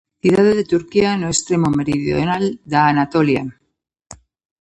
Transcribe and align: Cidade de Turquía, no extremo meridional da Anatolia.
Cidade 0.23 0.53
de 0.59 0.65
Turquía, 0.73 1.11
no 1.21 1.27
extremo 1.33 1.67
meridional 1.79 2.43
da 2.71 2.81
Anatolia. 2.91 3.43